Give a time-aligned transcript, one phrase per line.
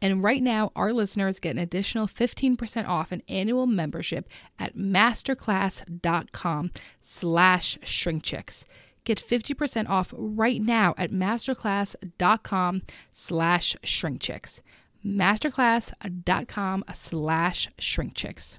[0.00, 6.70] And right now, our listeners get an additional 15% off an annual membership at masterclass.com
[7.02, 8.64] slash shrinkchicks.
[9.04, 14.60] Get 50% off right now at masterclass.com slash shrinkchicks.
[15.04, 18.58] masterclass.com slash shrinkchicks.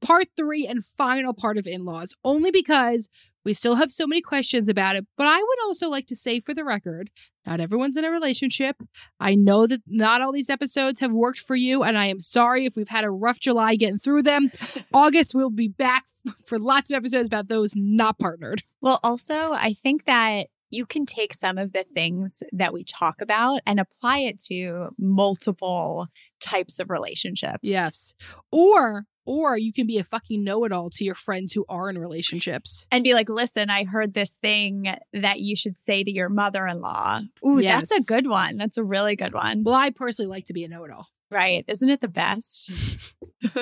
[0.00, 3.08] part three and final part of in laws, only because
[3.44, 5.06] we still have so many questions about it.
[5.16, 7.10] But I would also like to say for the record,
[7.46, 8.76] not everyone's in a relationship.
[9.20, 12.66] I know that not all these episodes have worked for you, and I am sorry
[12.66, 14.50] if we've had a rough July getting through them.
[14.92, 16.06] August, we'll be back
[16.44, 18.64] for lots of episodes about those not partnered.
[18.80, 23.20] well, also, I think that you can take some of the things that we talk
[23.20, 26.08] about and apply it to multiple
[26.40, 27.60] types of relationships.
[27.62, 28.14] Yes.
[28.50, 31.90] Or, or you can be a fucking know it all to your friends who are
[31.90, 32.86] in relationships.
[32.90, 36.66] And be like, listen, I heard this thing that you should say to your mother
[36.66, 37.20] in law.
[37.44, 38.56] Ooh, that's a good one.
[38.56, 39.64] That's a really good one.
[39.64, 41.08] Well, I personally like to be a know it all.
[41.30, 41.64] Right.
[41.66, 42.70] Isn't it the best?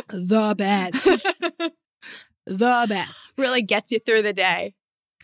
[0.09, 1.05] The best.
[2.47, 3.35] the best.
[3.37, 4.75] really gets you through the day.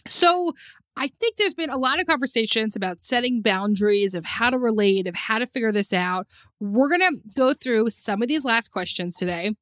[0.07, 0.55] So
[0.97, 5.07] I think there's been a lot of conversations about setting boundaries, of how to relate,
[5.07, 6.27] of how to figure this out.
[6.59, 9.55] We're going to go through some of these last questions today.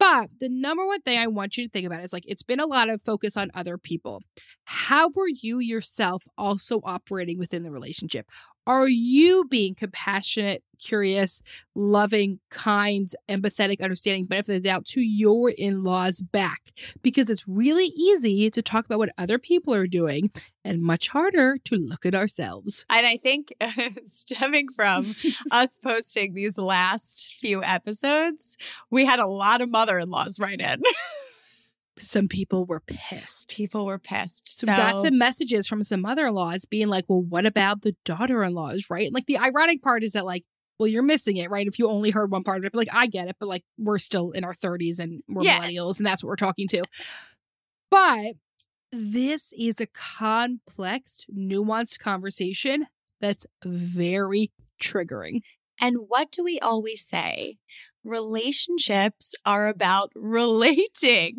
[0.00, 2.60] But the number one thing I want you to think about is like it's been
[2.60, 4.22] a lot of focus on other people.
[4.64, 8.26] How were you yourself also operating within the relationship?
[8.70, 11.42] Are you being compassionate, curious,
[11.74, 16.70] loving, kind, empathetic, understanding, benefit of the doubt to your in laws back?
[17.02, 20.30] Because it's really easy to talk about what other people are doing
[20.64, 22.86] and much harder to look at ourselves.
[22.88, 23.52] And I think
[24.04, 25.16] stemming from
[25.50, 28.56] us posting these last few episodes,
[28.88, 30.80] we had a lot of mother in laws right in.
[32.00, 33.48] Some people were pissed.
[33.54, 34.60] People were pissed.
[34.60, 37.82] So, we got some messages from some mother in laws being like, well, what about
[37.82, 39.12] the daughter in laws, right?
[39.12, 40.44] Like, the ironic part is that, like,
[40.78, 41.66] well, you're missing it, right?
[41.66, 43.64] If you only heard one part of it, but like, I get it, but like,
[43.76, 45.60] we're still in our 30s and we're Yeah.
[45.60, 46.82] millennials, and that's what we're talking to.
[47.90, 48.36] But
[48.92, 52.86] this is a complex, nuanced conversation
[53.20, 54.52] that's very
[54.82, 55.40] triggering.
[55.80, 57.58] And what do we always say?
[58.04, 61.38] Relationships are about relating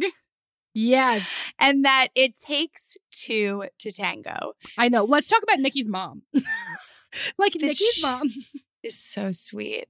[0.74, 4.54] Yes, and that it takes two to tango.
[4.78, 5.04] I know.
[5.04, 6.22] Let's talk about Nikki's mom.
[7.38, 8.30] like, The Nikki's ch- mom.
[8.84, 9.86] Is so sweet.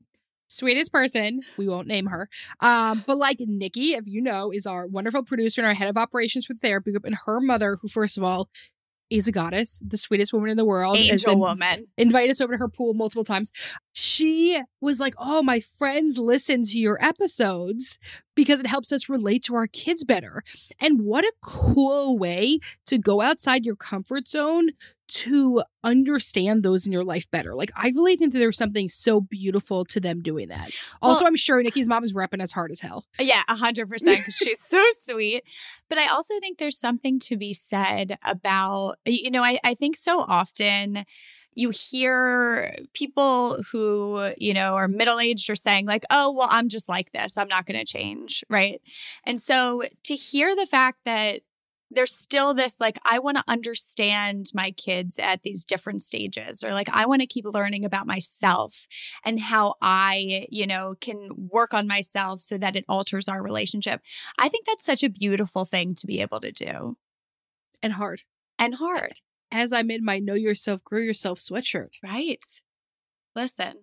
[0.48, 1.42] sweetest person.
[1.56, 2.28] We won't name her.
[2.60, 5.96] Um, but like Nikki, if you know, is our wonderful producer and our head of
[5.98, 8.50] operations for the therapy group, and her mother, who first of all
[9.10, 11.88] is a goddess, the sweetest woman in the world, Angel in- woman.
[11.98, 13.52] invite us over to her pool multiple times.
[13.94, 18.00] She was like, Oh, my friends listen to your episodes
[18.36, 20.44] because it helps us relate to our kids better.
[20.80, 24.70] And what a cool way to go outside your comfort zone
[25.10, 27.54] to understand those in your life better.
[27.54, 30.72] Like, I really think that there's something so beautiful to them doing that.
[31.02, 33.06] Also, Well- I'm sure Nikki's mom is repping as hard as hell.
[33.20, 34.18] Uh, yeah, a hundred percent.
[34.20, 35.44] Because she's so sweet.
[35.90, 39.98] But I also think there's something to be said about, you know, I, I think
[39.98, 41.04] so often
[41.54, 46.70] you hear people who, you know, are middle aged are saying, like, oh, well, I'm
[46.70, 47.38] just like this.
[47.38, 48.44] I'm not going to change.
[48.50, 48.82] Right.
[49.26, 51.42] And so to hear the fact that
[51.94, 56.74] there's still this like i want to understand my kids at these different stages or
[56.74, 58.88] like i want to keep learning about myself
[59.26, 64.02] and how i you know can work on myself so that it alters our relationship
[64.40, 66.96] i think that's such a beautiful thing to be able to do
[67.84, 68.22] And hard.
[68.58, 69.16] and hard
[69.52, 71.90] As I'm in my Know Yourself, Grow Yourself sweatshirt.
[72.04, 72.44] right
[73.36, 73.74] listen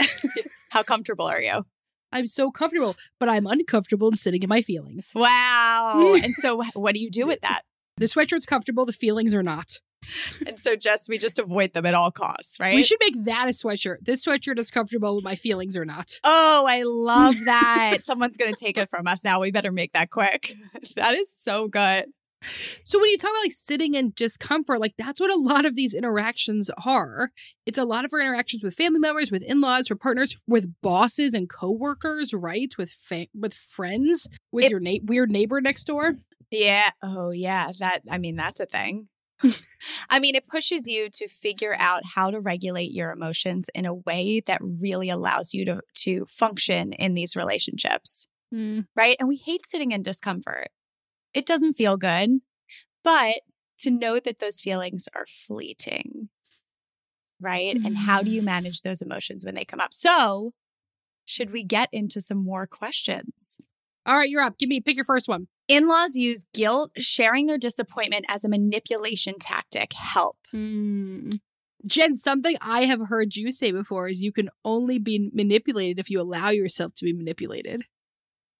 [0.70, 1.64] how comfortable are you
[2.12, 5.12] I'm so comfortable, but I'm uncomfortable in sitting in my feelings.
[5.14, 7.62] wow and so what do you do with that
[7.98, 9.80] The sweatshirt's comfortable, the feelings are not.
[10.46, 13.46] and so just we just avoid them at all costs right We should make that
[13.48, 13.98] a sweatshirt.
[14.00, 16.18] This sweatshirt is comfortable, but my feelings are not.
[16.24, 17.98] Oh, I love that.
[18.04, 19.40] Someone's going to take it from us now.
[19.40, 20.54] We better make that quick.
[20.96, 22.06] that is so good.
[22.84, 25.76] So when you talk about like sitting in discomfort, like that's what a lot of
[25.76, 27.30] these interactions are.
[27.66, 31.34] It's a lot of our interactions with family members, with in-laws, with partners, with bosses
[31.34, 32.72] and coworkers, right?
[32.78, 36.16] With fa- with friends, with It- your na- weird neighbor next door.
[36.50, 36.90] Yeah.
[37.02, 37.70] Oh, yeah.
[37.78, 39.08] That, I mean, that's a thing.
[40.10, 43.94] I mean, it pushes you to figure out how to regulate your emotions in a
[43.94, 48.84] way that really allows you to, to function in these relationships, mm.
[48.96, 49.16] right?
[49.18, 50.68] And we hate sitting in discomfort.
[51.34, 52.40] It doesn't feel good,
[53.04, 53.40] but
[53.80, 56.28] to know that those feelings are fleeting,
[57.40, 57.76] right?
[57.76, 58.46] And how do you mm-hmm.
[58.46, 59.94] manage those emotions when they come up?
[59.94, 60.52] So,
[61.24, 63.58] should we get into some more questions?
[64.06, 64.58] All right, you're up.
[64.58, 65.46] Give me pick your first one.
[65.68, 69.92] In laws use guilt, sharing their disappointment as a manipulation tactic.
[69.92, 70.36] Help.
[70.50, 71.30] Hmm.
[71.86, 76.10] Jen, something I have heard you say before is you can only be manipulated if
[76.10, 77.84] you allow yourself to be manipulated.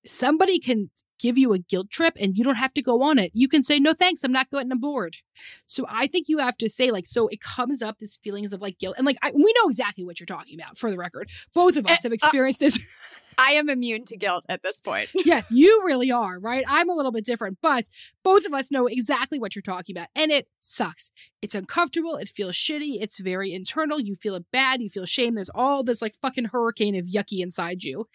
[0.07, 0.91] Somebody can
[1.21, 3.31] give you a guilt trip and you don't have to go on it.
[3.35, 5.19] You can say, no, thanks, I'm not going aboard.
[5.67, 8.61] So I think you have to say, like, so it comes up this feelings of
[8.61, 8.97] like guilt.
[8.99, 11.31] And like, I, we know exactly what you're talking about for the record.
[11.55, 12.81] Both of us Uh, have experienced this.
[13.39, 15.09] I am immune to guilt at this point.
[15.15, 16.65] yes, you really are, right?
[16.69, 17.89] I'm a little bit different, but
[18.23, 20.09] both of us know exactly what you're talking about.
[20.15, 21.11] And it sucks.
[21.41, 22.17] It's uncomfortable.
[22.17, 22.99] It feels shitty.
[23.01, 23.99] It's very internal.
[23.99, 24.83] You feel it bad.
[24.83, 25.37] You feel shame.
[25.37, 28.09] There's all this like fucking hurricane of yucky inside you.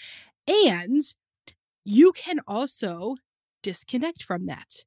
[0.48, 1.02] And
[1.86, 3.16] you can also
[3.64, 4.84] disconnect from that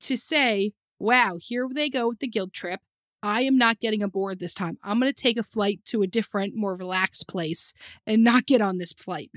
[0.00, 2.80] to say, wow, here they go with the guilt trip.
[3.22, 4.78] I am not getting aboard this time.
[4.82, 7.74] I'm going to take a flight to a different, more relaxed place
[8.06, 9.30] and not get on this flight.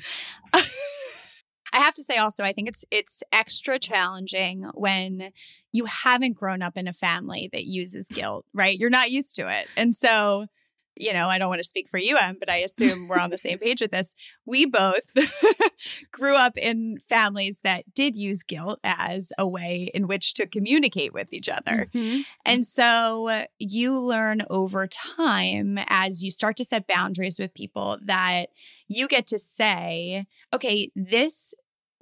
[1.74, 5.32] I have to say also I think it's it's extra challenging when
[5.72, 8.78] you haven't grown up in a family that uses guilt, right?
[8.78, 9.68] You're not used to it.
[9.76, 10.46] And so,
[10.96, 13.30] you know, I don't want to speak for you, Em, but I assume we're on
[13.30, 14.16] the same page with this.
[14.46, 15.14] We both
[16.12, 21.14] grew up in families that did use guilt as a way in which to communicate
[21.14, 21.88] with each other.
[21.94, 22.22] Mm-hmm, mm-hmm.
[22.46, 28.48] And so you learn over time as you start to set boundaries with people that
[28.88, 31.54] you get to say, okay, this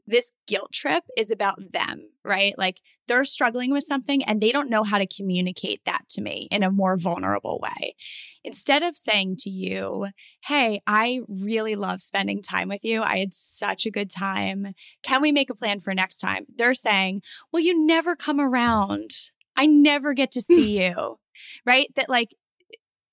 [0.08, 2.54] this guilt trip is about them, right?
[2.58, 6.48] Like they're struggling with something and they don't know how to communicate that to me
[6.52, 7.96] in a more vulnerable way.
[8.44, 10.08] Instead of saying to you,
[10.46, 13.02] Hey, I really love spending time with you.
[13.02, 14.74] I had such a good time.
[15.04, 16.46] Can we make a plan for next time?
[16.56, 19.12] They're saying, Well, you never come around.
[19.56, 20.54] I never get to hmm.
[20.54, 21.20] see you,
[21.66, 21.88] right?
[21.96, 22.36] That like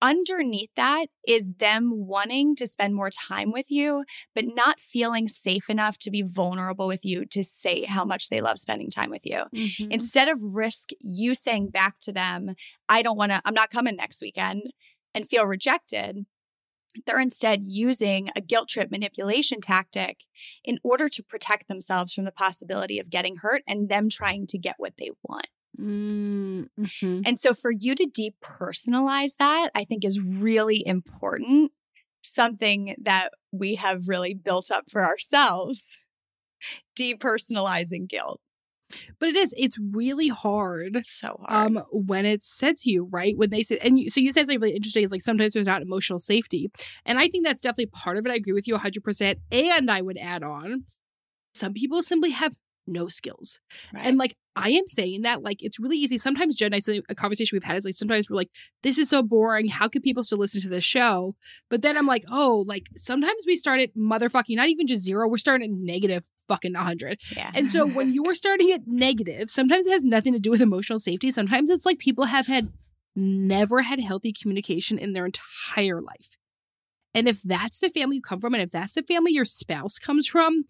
[0.00, 5.68] underneath that is them wanting to spend more time with you, but not feeling safe
[5.68, 9.26] enough to be vulnerable with you to say how much they love spending time with
[9.26, 9.44] you.
[9.54, 9.92] Mhm.
[9.92, 12.54] Instead of risk you saying back to them,
[12.88, 14.72] I don't want to, I'm not coming next weekend
[15.14, 16.26] and feel rejected.
[17.06, 20.24] They're instead using a guilt trip manipulation tactic
[20.64, 24.58] in order to protect themselves from the possibility of getting hurt and them trying to
[24.58, 25.48] get what they want.
[25.78, 27.22] Mm, mhm.
[27.24, 31.72] And so for you to depersonalize that, I think is really important.
[32.22, 35.84] Something that we have really built up for ourselves.
[36.98, 38.40] Depersonalizing guilt.
[39.20, 41.04] But it is, it's really hard.
[41.04, 41.76] So hard.
[41.76, 43.36] Um, when it's said to you, right?
[43.36, 45.04] When they say, and you, so you said something really interesting.
[45.04, 46.70] It's like sometimes there's not emotional safety,
[47.04, 48.32] and I think that's definitely part of it.
[48.32, 49.04] I agree with you 100.
[49.04, 50.84] percent And I would add on,
[51.54, 52.56] some people simply have
[52.86, 53.60] no skills,
[53.92, 54.06] right.
[54.06, 56.18] and like I am saying that like it's really easy.
[56.18, 58.50] Sometimes Jen, I say a conversation we've had is like sometimes we're like,
[58.82, 59.68] this is so boring.
[59.68, 61.36] How could people still listen to this show?
[61.70, 65.28] But then I'm like, oh, like sometimes we start at motherfucking not even just zero,
[65.28, 67.20] we're starting at negative fucking 100.
[67.36, 67.52] Yeah.
[67.54, 70.60] And so when you are starting at negative, sometimes it has nothing to do with
[70.60, 71.30] emotional safety.
[71.30, 72.72] Sometimes it's like people have had
[73.14, 76.36] never had healthy communication in their entire life.
[77.14, 79.98] And if that's the family you come from, and if that's the family your spouse
[79.98, 80.64] comes from,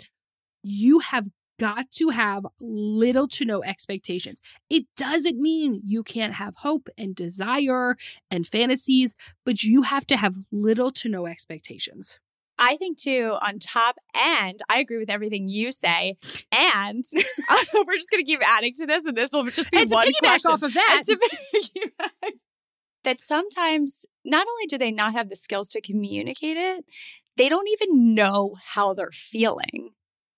[0.62, 4.40] you have got to have little to no expectations.
[4.70, 7.96] It doesn't mean you can't have hope and desire
[8.30, 12.18] and fantasies, but you have to have little to no expectations.
[12.58, 16.16] I think too, on top, and I agree with everything you say.
[16.50, 19.88] And we're just going to keep adding to this, and this will just be and
[19.88, 20.50] to one piggyback question.
[20.50, 22.32] off of that, to
[23.04, 26.84] that sometimes not only do they not have the skills to communicate it,
[27.36, 29.90] they don't even know how they're feeling.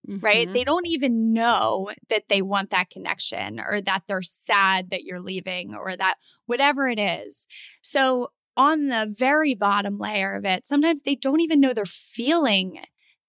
[0.09, 0.49] Right?
[0.49, 0.52] Mhm.
[0.52, 5.21] They don't even know that they want that connection or that they're sad that you're
[5.21, 6.16] leaving or that
[6.47, 7.47] whatever it is.
[7.83, 12.80] So, on the very bottom layer of it, sometimes they don't even know they're feeling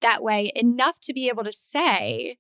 [0.02, 2.38] that way enough to be able to say,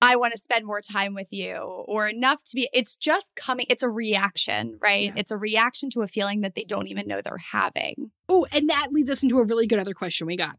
[0.00, 3.66] I want to spend more time with you, or enough to be, it's just coming,
[3.70, 5.04] it's a reaction, right?
[5.14, 5.20] Yeah.
[5.20, 8.10] It's a reaction to a feeling that they don't even know they're having.
[8.28, 10.58] Oh, and that leads us into a really good other question we got,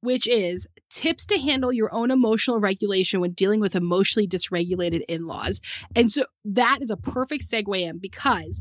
[0.00, 5.26] which is tips to handle your own emotional regulation when dealing with emotionally dysregulated in
[5.26, 5.60] laws.
[5.94, 8.60] And so that is a perfect segue in because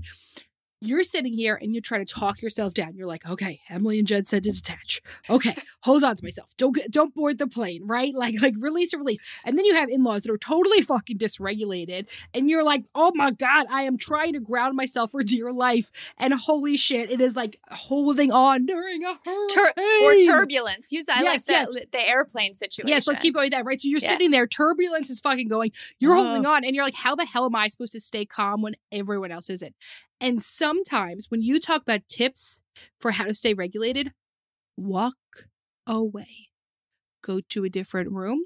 [0.82, 2.96] you're sitting here and you're trying to talk yourself down.
[2.96, 5.02] You're like, okay, Emmalee and Jen said to detach.
[5.30, 6.50] Okay, hold on to myself.
[6.58, 8.14] Don't get, don't board the plane, right?
[8.14, 9.20] Like like release or release.
[9.46, 13.32] And then you have in-laws that are totally fucking dysregulated, and you're like, oh my
[13.32, 17.36] god, I am trying to ground myself for dear life, and holy shit, it is
[17.36, 19.16] like holding on during a
[19.50, 20.92] Tur- or turbulence.
[20.92, 21.80] Use I Yes, like yes.
[21.92, 22.88] the, airplane situation.
[22.88, 23.80] Yes, let's keep going with that, right?
[23.80, 24.10] So you're Yeah.
[24.10, 26.56] sitting there, turbulence is fucking going, you're holding uh-huh.
[26.56, 29.32] on, and you're like, how the hell am I supposed to stay calm when everyone
[29.32, 29.76] else isn't?
[30.22, 32.62] And sometimes when you talk about tips
[33.00, 34.12] for how to stay regulated,
[34.78, 35.16] walk
[35.88, 36.50] away,
[37.22, 38.46] go to a different room.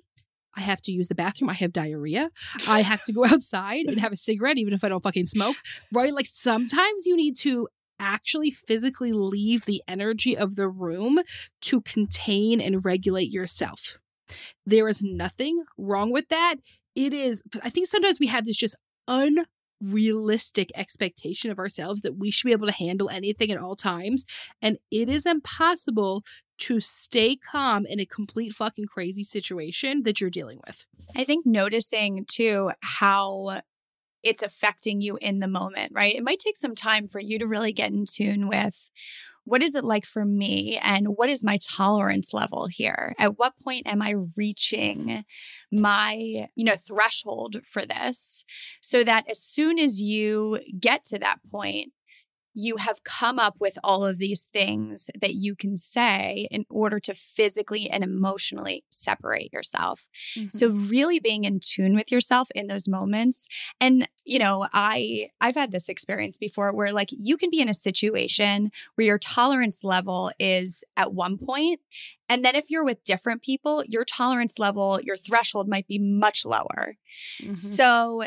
[0.56, 1.50] I have to use the bathroom.
[1.50, 2.30] I have diarrhea.
[2.68, 5.56] I have to go outside and have a cigarette, even if I don't fucking smoke,
[5.92, 6.14] right?
[6.14, 7.68] Like sometimes you need to
[8.00, 11.22] actually physically leave the energy of the room
[11.62, 14.00] to contain and regulate yourself.
[14.66, 16.56] There is nothing wrong with that.
[16.96, 18.76] It is, I think sometimes we have this just
[19.84, 24.26] unrealistic expectation of ourselves that we should be able to handle anything at all times.
[24.62, 26.24] And it is impossible
[26.60, 30.86] to stay calm in a complete fucking crazy situation that you're dealing with.
[31.16, 33.62] I think noticing too how
[34.22, 36.16] it's affecting you in the moment, right?
[36.16, 38.90] It might take some time for you to really get in tune with
[39.46, 43.14] what is it like for me and what is my tolerance level here?
[43.20, 45.24] At what point am I reaching
[45.72, 48.44] my, you know, threshold for this
[48.82, 51.92] so that as soon as you get to that point,
[52.54, 57.00] you have come up with all of these things that you can say in order
[57.00, 60.08] to physically and emotionally separate yourself.
[60.54, 63.48] So really being in tune with yourself in those moments.
[63.82, 67.70] And you know, I I've had this experience before where like you can be in
[67.70, 71.80] a situation where your tolerance level is at one point
[72.30, 76.46] and then if you're with different people, your tolerance level, your threshold might be much
[76.46, 76.96] lower.
[77.42, 77.58] Mhm.
[77.58, 78.24] So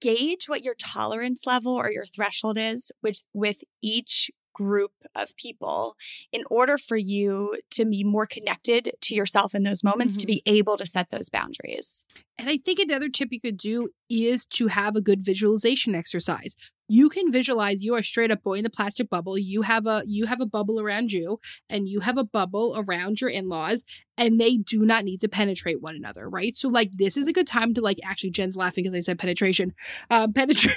[0.00, 5.96] gauge what your tolerance level or your threshold is which with each group of people
[6.32, 10.42] in order for you to be more connected to yourself in those moments to be
[10.46, 12.04] able to set those boundaries.
[12.38, 16.56] And I think another tip you could do is to have a good visualization exercise.
[16.88, 19.36] You can visualize you are straight up boy in the plastic bubble.
[19.36, 23.20] You have a you have a bubble around you and you have a bubble around
[23.20, 23.84] your in-laws
[24.16, 26.54] and they do not need to penetrate one another, right?
[26.54, 29.18] So like this is a good time to like actually Jen's laughing because I said
[29.18, 29.74] penetration.
[30.10, 30.76] Um penetrate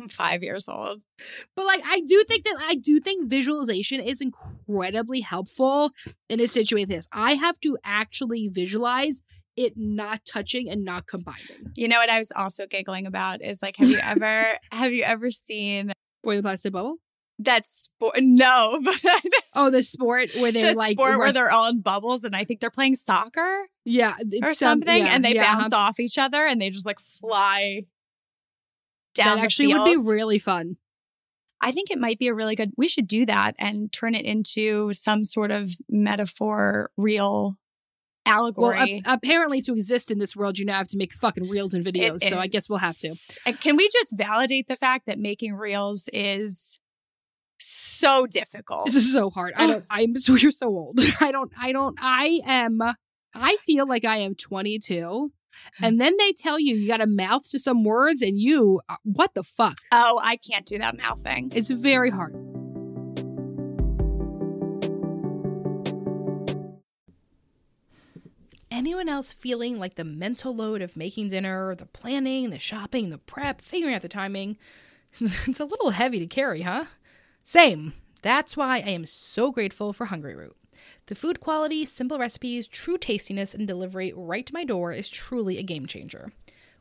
[0.00, 1.00] I'm 5 years old.
[1.54, 5.90] But like I do think that I do think visualization is incredibly helpful
[6.28, 7.08] in a situation like this.
[7.12, 9.22] I have to actually visualize
[9.56, 11.72] it not touching and not combining.
[11.74, 15.02] You know what I was also giggling about is like have you ever have you
[15.02, 15.92] ever seen
[16.24, 16.96] Boy the plastic bubble.
[17.40, 18.94] that sport no, but
[19.54, 22.44] Oh, the sport where they're the like sport where they're all in bubbles and I
[22.44, 25.88] think they're playing soccer yeah or some- something yeah, and they yeah, bounce uh-huh.
[25.88, 27.82] off each other and they just like fly
[29.14, 30.76] down That actually would be really fun.
[31.60, 32.72] I think it might be a really good.
[32.76, 37.56] We should do that and turn it into some sort of metaphor, real
[38.26, 39.02] Well, allegory.
[39.06, 41.86] a- apparently to exist in this world, you now have to make fucking reels and
[41.86, 42.24] It videos.
[42.28, 43.14] So I guess we'll have to.
[43.46, 46.80] And can we just validate the fact that making reels is
[47.58, 48.86] so difficult?
[48.86, 49.54] This is so hard.
[49.56, 49.84] I don't.
[49.90, 50.16] I'm.
[50.16, 50.98] So you're so old.
[51.20, 51.52] I don't.
[51.60, 51.96] I don't.
[52.00, 52.80] I am.
[53.34, 55.32] I feel like I am 22
[55.82, 58.96] and then they tell you you got to mouth to some words and you, uh,
[59.02, 59.76] what the fuck?
[59.90, 61.52] Oh, I can't do that mouth thing.
[61.54, 62.34] It's very hard.
[68.70, 73.18] Anyone else feeling like the mental load of making dinner, the planning, the shopping, the
[73.18, 74.56] prep, figuring out the timing?
[75.20, 76.86] it's a little heavy to carry, huh?
[77.44, 77.92] Same.
[78.22, 80.52] That's why I am so grateful for Hungryroot.
[81.06, 85.58] The food quality, simple recipes, true tastiness, and delivery right to my door is truly
[85.58, 86.32] a game changer.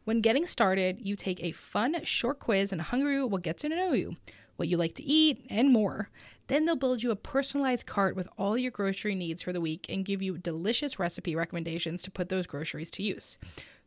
[0.04, 3.94] When getting started, you take a fun, short quiz, and Hungryroot will get to know
[3.94, 4.18] you,
[4.58, 6.10] what you like to eat, and more.
[6.48, 9.86] Then they'll build you a personalized cart with all your grocery needs for the week
[9.90, 13.38] and give you delicious recipe recommendations to put those groceries to use.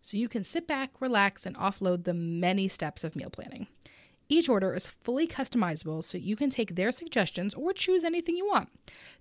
[0.01, 3.67] So you can sit back, relax, and offload the many steps of meal planning.
[4.29, 8.47] Each order is fully customizable so you can take their suggestions or choose anything you
[8.47, 8.71] want.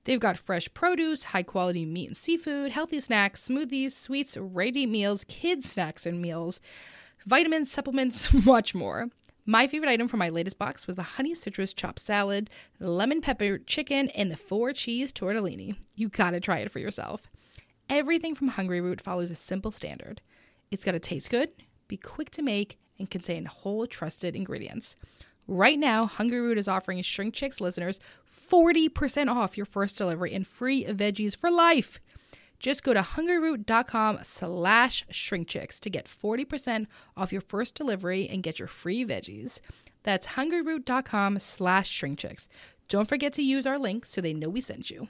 [0.05, 5.25] They've got fresh produce, high quality meat and seafood, healthy snacks, smoothies, sweets, ready meals,
[5.27, 6.61] kids' snacks and meals,
[7.25, 9.09] vitamins, supplements, much more.
[9.45, 13.57] My favorite item from my latest box was the honey citrus chopped salad, lemon pepper
[13.57, 15.75] chicken, and the four cheese tortellini.
[15.95, 17.29] You gotta try it for yourself.
[17.89, 20.21] Everything from Hungryroot follows a simple standard.
[20.71, 21.49] It's gotta taste good,
[21.89, 24.95] be quick to make, and contain whole trusted ingredients.
[25.47, 27.99] Right now, Hungryroot is offering Shrink Chicks listeners
[28.31, 31.99] 40% off your first delivery and free veggies for life.
[32.59, 38.57] Just go to hungryroot.com slash shrinkchicks to get 40% off your first delivery and get
[38.57, 39.59] your free veggies.
[40.03, 42.47] That's hungryroot.com slash shrinkchicks.
[42.87, 45.09] Don't forget to use our link so they know we sent you.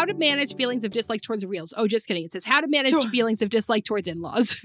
[0.00, 1.74] How to manage feelings of dislike towards reels.
[1.76, 2.24] Oh, just kidding.
[2.24, 3.02] It says how to manage Sure.
[3.02, 4.56] feelings of dislike towards in laws.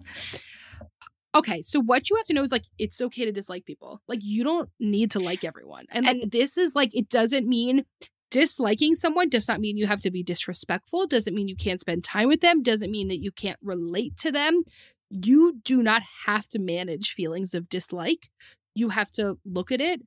[1.34, 4.00] okay, so what you have to know is like it's okay to dislike people.
[4.08, 5.84] Like you don't need to like everyone.
[5.90, 7.84] And, like, And- this is like it doesn't mean
[8.30, 12.02] disliking someone does not mean you have to be disrespectful, doesn't mean you can't spend
[12.02, 14.62] time with them, doesn't mean that you can't relate to them.
[15.10, 18.30] You do not have to manage feelings of dislike.
[18.74, 20.00] You have to look at it,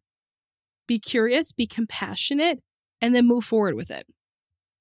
[0.87, 2.61] be curious, be compassionate,
[3.01, 4.07] and then move forward with it.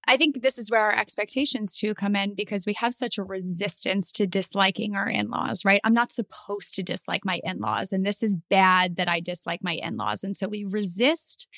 [0.09, 3.25] I think this is where our expectations too come in because we have such a
[3.25, 5.81] resistance to disliking our in laws, right?
[5.83, 9.65] I'm not supposed to dislike my in laws, and this is bad that I dislike
[9.65, 10.23] my in laws.
[10.23, 11.49] And so we resist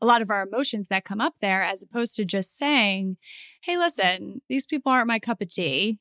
[0.00, 3.18] a lot of our emotions that come up there as opposed to just saying,
[3.62, 6.00] hey, listen, these people aren't my cup of tea.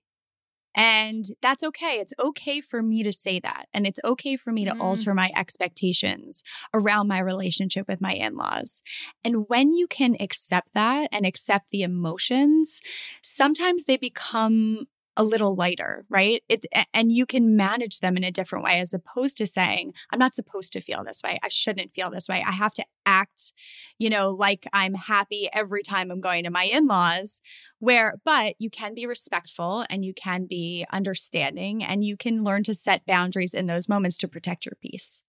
[0.76, 2.00] And that's okay.
[2.00, 3.68] It's okay for me to say that.
[3.74, 4.80] And it's okay for me to Mm.
[4.80, 8.82] alter my expectations around my relationship with my in laws.
[9.24, 12.80] And when you can accept that and accept the emotions,
[13.22, 16.42] sometimes they become a little lighter, right?
[16.48, 20.20] It and you can manage them in a different way as opposed to saying, I'm
[20.20, 21.40] not supposed to feel this way.
[21.44, 22.44] I shouldn't feel this way.
[22.48, 23.54] I have to act,
[24.00, 27.42] you know, like I'm happy every time I'm going to my in-laws.
[27.80, 32.64] Where but you can be respectful and you can be understanding and you can learn
[32.64, 35.24] to set boundaries in those moments to protect your peace.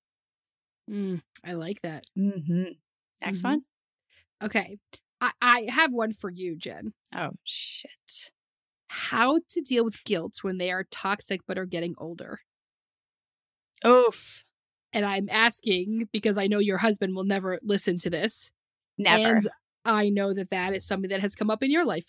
[1.45, 2.05] I like that.
[2.19, 2.73] Mm-hmm.
[3.25, 3.45] Next Mhm.
[3.45, 3.65] one.
[4.43, 4.79] Okay.
[5.21, 6.95] I, I have one for you, Jen.
[7.15, 8.32] Oh shit.
[8.95, 12.41] How to deal with guilt when they are toxic but are getting older.
[13.87, 14.45] Oof.
[14.93, 18.51] And I'm asking because I know your husband will never listen to this.
[18.99, 19.37] Never.
[19.37, 19.49] And
[19.87, 22.07] I know that that is something that has come up in your life.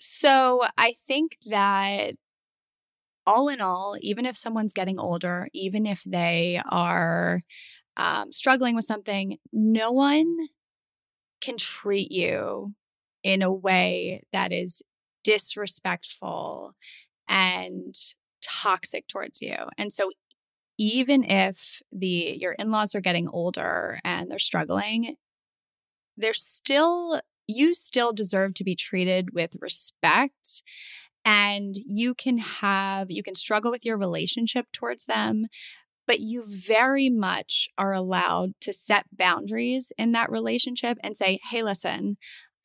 [0.00, 2.14] So I think that
[3.24, 7.42] all in all, even if someone's getting older, even if they are
[7.96, 10.48] um, struggling with something, no one
[11.40, 12.74] can treat you
[13.22, 14.82] in a way that is
[15.24, 16.74] disrespectful
[17.28, 17.94] and
[18.42, 19.56] toxic towards you.
[19.76, 20.10] And so
[20.78, 25.16] even if the your in-laws are getting older and they're struggling,
[26.16, 30.62] they're still you still deserve to be treated with respect
[31.24, 35.46] and you can have you can struggle with your relationship towards them
[36.06, 41.62] but you very much are allowed to set boundaries in that relationship and say hey
[41.62, 42.16] listen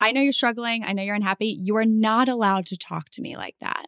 [0.04, 3.22] i know you're struggling i know you're unhappy you are not allowed to talk to
[3.22, 3.86] me like that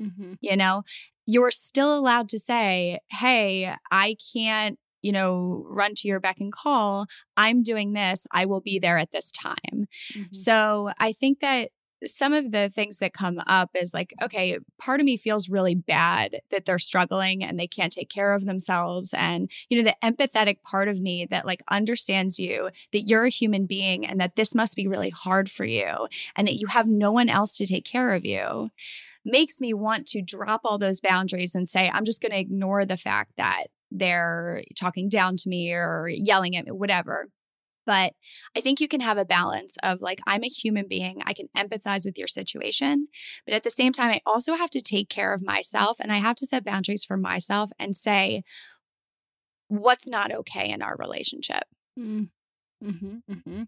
[0.00, 0.34] mm-hmm.
[0.40, 0.82] you know
[1.26, 6.52] you're still allowed to say hey i can't you know, run to your beck and
[6.52, 7.06] call.
[7.36, 8.26] I'm doing this.
[8.32, 9.86] I will be there at this time.
[10.14, 10.32] Mm-hmm.
[10.32, 11.70] So I think that
[12.06, 15.74] some of the things that come up is like, okay, part of me feels really
[15.74, 19.12] bad that they're struggling and they can't take care of themselves.
[19.12, 23.30] And, you know, the empathetic part of me that like understands you, that you're a
[23.30, 26.86] human being and that this must be really hard for you and that you have
[26.86, 28.70] no one else to take care of you
[29.24, 32.84] makes me want to drop all those boundaries and say, I'm just going to ignore
[32.84, 37.28] the fact that they're talking down to me or yelling at me, whatever.
[37.88, 38.12] But
[38.54, 41.22] I think you can have a balance of like, I'm a human being.
[41.24, 43.08] I can empathize with your situation.
[43.46, 46.18] But at the same time, I also have to take care of myself and I
[46.18, 48.42] have to set boundaries for myself and say,
[49.68, 51.64] what's not okay in our relationship.
[51.98, 52.28] Mm.
[52.84, 53.62] Mm-hmm, mm-hmm.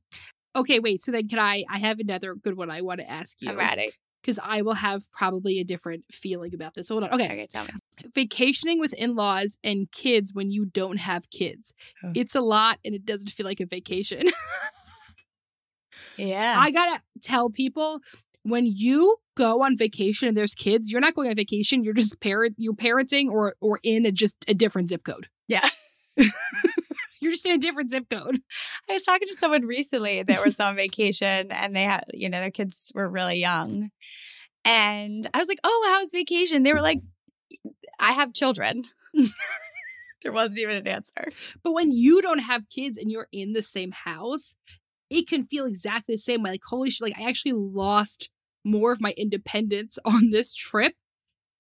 [0.54, 1.00] Okay, wait.
[1.00, 1.64] So then, can I?
[1.70, 3.48] I have another good one I want to ask you.
[3.48, 6.88] I'm ready because I will have probably a different feeling about this.
[6.88, 7.12] Hold on.
[7.12, 7.24] Okay.
[7.24, 7.70] Okay, tell me.
[8.14, 11.72] Vacationing with in laws and kids when you don't have kids.
[12.04, 12.12] Oh.
[12.14, 14.28] It's a lot and it doesn't feel like a vacation.
[16.16, 16.56] yeah.
[16.58, 18.00] I got to tell people
[18.42, 21.84] when you go on vacation and there's kids, you're not going on vacation.
[21.84, 25.28] You're just parent, you're parenting or, or in a, just a different zip code.
[25.48, 25.68] Yeah.
[27.22, 28.40] You're just in a different zip code.
[28.90, 32.40] I was talking to someone recently that was on vacation and they had, you know,
[32.40, 33.90] their kids were really young.
[34.64, 36.62] And I was like, oh, how's vacation?
[36.62, 37.00] They were like,
[37.98, 38.84] I have children.
[40.22, 41.28] there wasn't even an answer.
[41.62, 44.54] But when you don't have kids and you're in the same house,
[45.08, 46.50] it can feel exactly the same way.
[46.50, 48.30] Like, holy shit, like I actually lost
[48.64, 50.94] more of my independence on this trip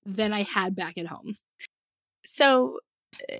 [0.04, 1.36] than I had back at home.
[2.24, 2.80] So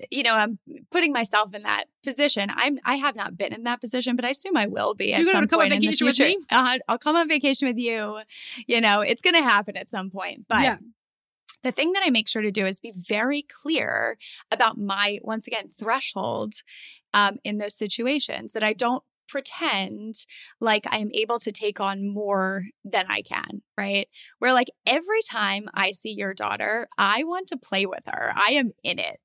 [0.09, 0.59] you know, I'm
[0.91, 2.51] putting myself in that position.
[2.53, 5.21] I'm I have not been in that position, but I assume I will be at
[5.21, 6.29] You're some point in the future.
[6.49, 8.19] Uh, I'll come on vacation with you.
[8.67, 10.45] You know, it's going to happen at some point.
[10.47, 10.77] But yeah.
[11.63, 14.17] the thing that I make sure to do is be very clear
[14.51, 16.53] about my once again threshold
[17.13, 18.53] um, in those situations.
[18.53, 20.25] That I don't pretend
[20.59, 24.09] like I'm able to take on more than I can, right?
[24.39, 28.33] Where like every time I see your daughter, I want to play with her.
[28.35, 29.21] I am in it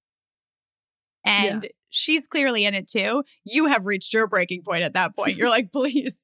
[1.27, 1.71] and yeah.
[1.91, 3.25] she's clearly in it too.
[3.45, 5.37] You have reached your breaking point at that point.
[5.37, 6.19] You're like, please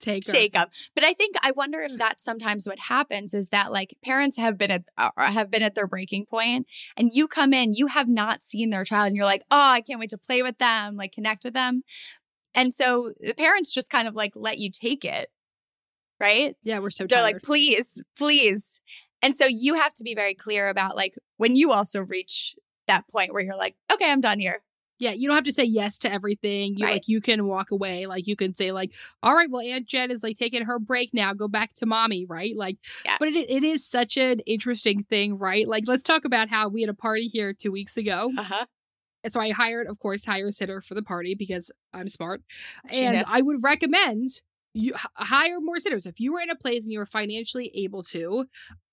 [0.00, 0.68] take take them.
[0.94, 4.58] But I think I wonder if that's sometimes what happens is that like parents have
[4.58, 6.66] been at uh, have been at their breaking point,
[6.96, 9.80] and you come in, you have not seen their child, and you're like, oh, I
[9.80, 11.82] can't wait to play with them, like connect with them.
[12.54, 15.28] And so the parents just kind of like let you take it,
[16.20, 16.56] right?
[16.62, 17.06] Yeah, we're so.
[17.06, 17.34] They're tired.
[17.34, 18.80] like, please, please.
[19.22, 22.54] And so you have to be very clear about like when you also reach
[22.86, 24.62] that point where you're like, okay, I'm done here.
[25.00, 26.76] Yeah, you don't have to say yes to everything.
[26.76, 26.92] You right.
[26.92, 28.06] like you can walk away.
[28.06, 31.12] Like you can say like, all right, well, Aunt Jen is like taking her break
[31.12, 31.34] now.
[31.34, 32.56] Go back to mommy, right?
[32.56, 33.16] Like, yes.
[33.18, 35.66] but it, it is such an interesting thing, right?
[35.66, 38.30] Like, let's talk about how we had a party here two weeks ago.
[38.38, 38.66] Uh huh.
[39.26, 42.42] So I hired, of course, hire a sitter for the party because I'm smart,
[42.90, 44.42] and I would recommend
[44.74, 48.02] you hire more sitters if you were in a place and you were financially able
[48.02, 48.46] to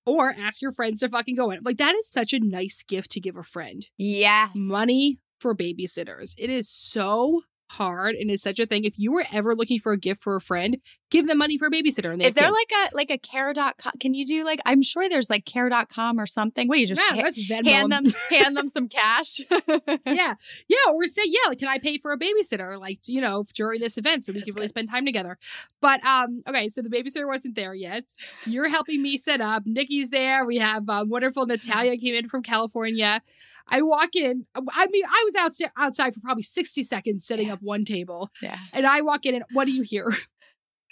[0.06, 1.60] or ask your friends to fucking go in.
[1.64, 3.86] Like that is such a nice gift to give a friend.
[3.98, 4.52] Yes.
[4.56, 6.34] Money for babysitters.
[6.38, 8.86] It is so hard and it's such a thing.
[8.86, 10.78] If you were ever looking for a gift for a friend,
[11.10, 12.12] give them money for a babysitter.
[12.12, 12.56] And Is there kids.
[12.56, 13.94] like a like a care.com?
[14.00, 16.68] Can you do like I'm sure there's like care.com or something.
[16.68, 19.40] What you just yeah, ha- hand them hand them some cash?
[20.06, 20.36] yeah.
[20.68, 20.92] Yeah.
[20.92, 22.80] Or say, yeah, like, can I pay for a babysitter?
[22.80, 24.70] Like, you know, during this event so we That's can really good.
[24.70, 25.38] spend time together.
[25.82, 28.14] But um, okay, so the babysitter wasn't there yet.
[28.46, 29.64] You're helping me set up.
[29.66, 30.46] Nikki's there.
[30.46, 33.22] We have um, wonderful Natalia came in from California.
[33.68, 34.46] I walk in.
[34.56, 37.54] I mean, I was out, outside for probably 60 seconds setting yeah.
[37.54, 38.30] up one table.
[38.42, 38.58] Yeah.
[38.74, 40.14] And I walk in and what do you hear?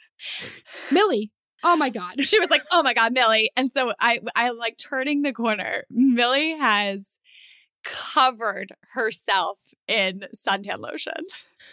[0.91, 1.31] Millie.
[1.63, 2.21] Oh my God.
[2.23, 3.51] She was like, oh my God, Millie.
[3.55, 5.83] And so I I'm like turning the corner.
[5.89, 7.18] Millie has
[7.83, 11.13] covered herself in suntan lotion.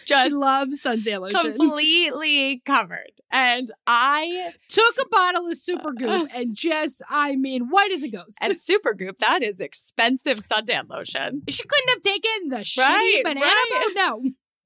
[0.05, 1.53] She loves suntan lotion.
[1.53, 3.11] completely covered.
[3.31, 6.27] And I Took a bottle of uh, Supergoop uh.
[6.35, 8.37] and just, I mean, white as a ghost.
[8.41, 11.41] and Supergoop, that is expensive suntan lotion.
[11.49, 13.91] she couldn't have taken the shitty Right, banana right.
[13.95, 14.21] No.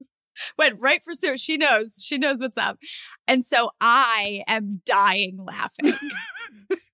[0.57, 1.37] Went right for Sue.
[1.37, 2.01] She knows.
[2.03, 2.79] She knows what's up.
[3.27, 5.93] And so I am dying laughing.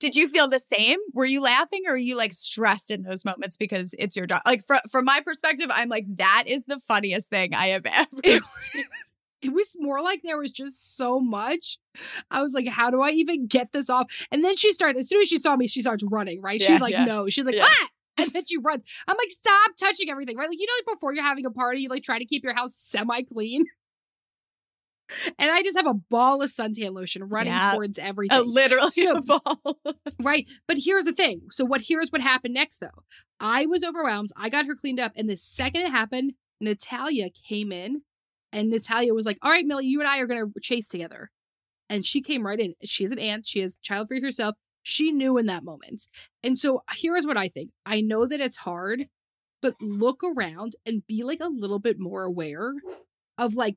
[0.00, 0.98] Did you feel the same?
[1.12, 4.42] Were you laughing or are you like stressed in those moments because it's your dog?
[4.46, 8.10] Like fr- from my perspective, I'm like, that is the funniest thing I have ever
[8.44, 8.84] seen.
[9.42, 11.78] It was more like there was just so much.
[12.30, 14.06] I was like, how do I even get this off?
[14.30, 16.58] And then she started, as soon as she saw me, she starts running, right?
[16.60, 17.04] Yeah, She's like, yeah.
[17.04, 17.28] no.
[17.28, 17.66] She's like, Yeah.
[17.68, 17.88] ah!
[18.16, 18.84] And then she runs.
[19.08, 20.48] I'm like, stop touching everything, right?
[20.48, 22.54] Like, you know, like before you're having a party, you like try to keep your
[22.54, 23.64] house semi clean.
[25.38, 27.72] And I just have a ball of suntan lotion running Yeah.
[27.72, 28.38] towards everything.
[28.38, 29.78] Uh, literally So- a ball.
[30.22, 30.48] Right.
[30.66, 31.42] But here's the thing.
[31.50, 33.02] So what here's what happened next though.
[33.40, 34.30] I was overwhelmed.
[34.36, 35.12] I got her cleaned up.
[35.16, 38.02] And the second it happened, Natalia came in
[38.52, 41.30] and Natalia was like, All right, Millie, you and I are gonna chase together.
[41.90, 42.74] And she came right in.
[42.84, 43.46] She's an aunt.
[43.46, 44.54] She is child free herself.
[44.82, 46.06] She knew in that moment.
[46.42, 47.70] And so here's what I think.
[47.84, 49.06] I know that it's hard,
[49.60, 52.72] but look around and be like a little bit more aware
[53.36, 53.76] of like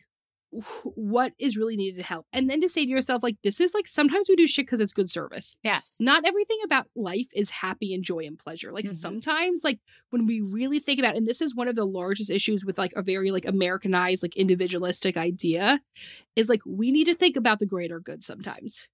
[0.95, 2.25] what is really needed to help.
[2.33, 4.79] And then to say to yourself, like, this is like sometimes we do shit because
[4.79, 5.97] it's good service yes.
[5.99, 8.93] not everything about life is happy and joy and pleasure like Mhm.
[8.93, 9.79] sometimes like
[10.10, 12.93] when we really think about and this is one of the largest issues with like
[12.95, 15.81] a very like americanized like individualistic idea
[16.36, 18.88] is like we need to think about the greater good sometimes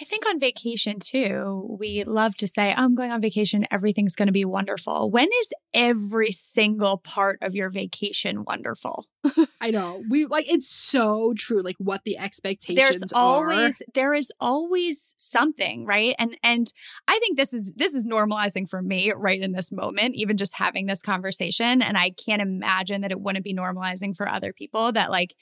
[0.00, 3.66] I think on vacation too, we love to say, I'm going on vacation.
[3.70, 5.10] Everything's going to be wonderful.
[5.10, 9.06] When is every single part of your vacation wonderful?
[9.60, 13.22] i know we like it's so true like what the expectations there's are.
[13.22, 16.72] always there is always something right and and
[17.08, 20.54] i think this is this is normalizing for me right in this moment even just
[20.54, 24.92] having this conversation and i can't imagine that it wouldn't be normalizing for other people
[24.92, 25.34] that like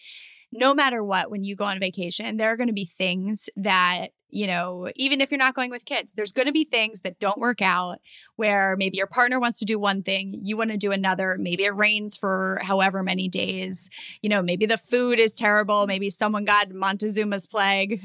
[0.52, 4.08] no matter what when you go on vacation there are going to be things that
[4.28, 7.18] you know even if you're not going with kids there's going to be things that
[7.18, 7.98] don't work out
[8.36, 11.64] where maybe your partner wants to do one thing you want to do another maybe
[11.64, 15.86] it rains for however many days you know, maybe the food is terrible.
[15.86, 18.00] Maybe someone got Montezuma's plague.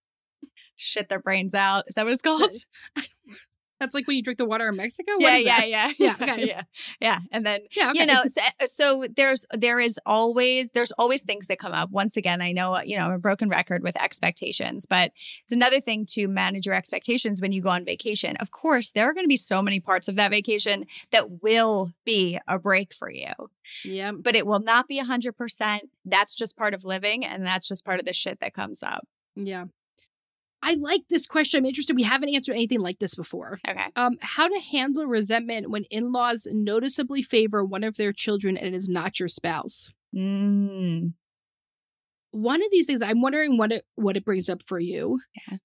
[0.76, 1.84] Shit their brains out.
[1.88, 2.50] Is that what it's called?
[3.78, 6.46] that's like when you drink the water in mexico What yeah, yeah, yeah, Yeah, okay.
[6.46, 6.62] yeah,
[7.00, 7.18] yeah.
[7.30, 8.00] And then yeah okay.
[8.00, 11.90] you know, so, eh, so there's there is always there's always things that come up.
[11.90, 15.12] Once again, I know you know I'm a broken record with expectations, but
[15.42, 18.36] it's another thing to manage your expectations when you go on vacation.
[18.36, 21.92] Of course, there are going to be so many parts of that vacation that will
[22.04, 23.32] be a break for you.
[23.84, 25.80] yeah but it will not be 100%.
[26.04, 29.06] That's just part of living and that's just part of the shit that comes up.
[29.34, 29.64] yeah
[30.66, 33.86] i like this question i'm interested we haven't answered anything like this before Okay.
[33.96, 38.74] Um, how to handle resentment when in-laws noticeably favor one of their children and it
[38.74, 39.90] is not your spouse.
[40.14, 41.12] Mm.
[42.30, 45.20] One of these things, I'm wondering what it what it brings up for you.
[45.48, 45.58] Yeah.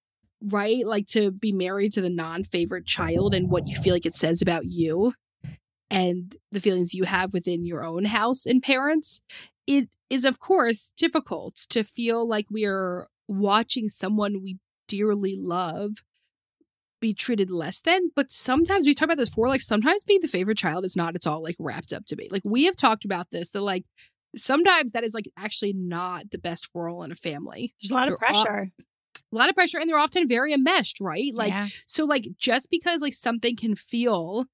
[0.44, 0.86] Right?
[0.86, 4.42] Like to be married to the non-favorite child and what you feel like it says
[4.42, 5.14] about you
[5.90, 9.22] and the feelings you have within your own house and parents.
[9.68, 14.58] It is of course difficult to feel like we are watching someone we
[14.92, 16.04] dearly love
[17.00, 18.12] be treated less than.
[18.16, 21.16] But sometimes we talk about this before, like sometimes being the favorite child is not
[21.16, 22.30] it's all like wrapped up to be.
[22.32, 23.86] Like we have talked about this that like
[24.36, 27.74] sometimes that is like actually not the best role in a family.
[27.82, 28.72] There's a lot of They're all- pressure.
[29.34, 31.34] A lot of pressure and they're often very enmeshed, right?
[31.34, 31.68] Like yeah.
[31.88, 34.46] so like just because like something can feel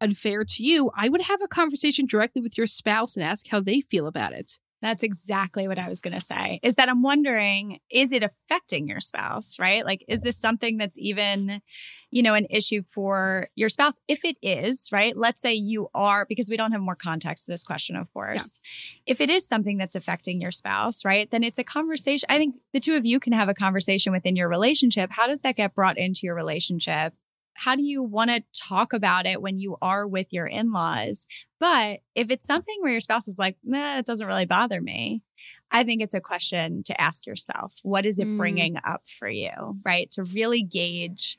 [0.00, 3.60] unfair to you, I would have a conversation directly with your spouse and ask how
[3.60, 4.58] they feel about it.
[4.84, 6.60] That's exactly what I was going to say.
[6.62, 9.82] Is that I'm wondering, is it affecting your spouse, right?
[9.82, 11.62] Like, is this something that's even,
[12.10, 13.98] you know, an issue for your spouse?
[14.08, 15.16] If it is, right?
[15.16, 18.60] Let's say you are, because we don't have more context to this question, of course.
[19.06, 21.30] If it is something that's affecting your spouse, right?
[21.30, 22.26] Then it's a conversation.
[22.28, 25.10] I think the two of you can have a conversation within your relationship.
[25.12, 27.14] How does that get brought into your relationship?
[27.54, 31.26] How do you want to talk about it when you are with your in laws?
[31.60, 35.22] But if it's something where your spouse is like, nah, it doesn't really bother me,
[35.70, 37.74] I think it's a question to ask yourself.
[37.82, 38.36] What is it Mm.
[38.36, 40.10] bringing up for you, right?
[40.12, 41.38] To really gauge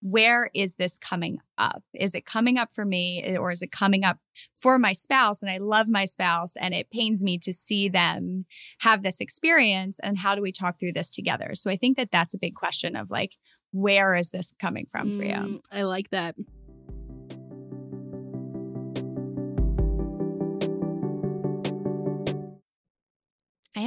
[0.00, 1.82] where is this coming up?
[1.94, 4.18] Is it coming up for me eh, or is it coming up
[4.54, 5.40] for my spouse?
[5.40, 8.44] And I love my spouse and it pains me to see them
[8.80, 9.98] have this experience.
[10.02, 11.54] And how do we talk through this together?
[11.54, 13.36] So I think that that's a big question of like,
[13.74, 15.32] where is this coming from for you?
[15.34, 16.36] Mm, I like that.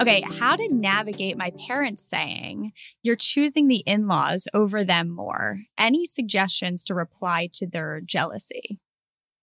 [0.00, 5.60] Okay, how to navigate my parents saying you're choosing the in laws over them more?
[5.78, 8.78] Any suggestions to reply to their jealousy?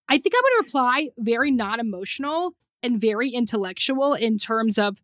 [0.08, 4.98] I think I'm going to reply very non emotional and very intellectual in terms of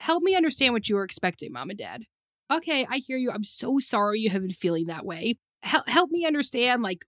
[0.00, 2.04] help me understand what you were expecting, mom and dad.
[2.52, 3.30] Okay, I hear you.
[3.30, 5.38] I'm so sorry you have been feeling that way.
[5.62, 7.04] Help, help me understand, like,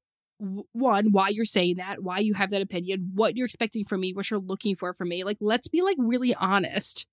[0.73, 4.13] one, why you're saying that, why you have that opinion, what you're expecting from me,
[4.13, 5.25] what you're looking for from me.
[5.25, 7.07] Like, let's be like really honest.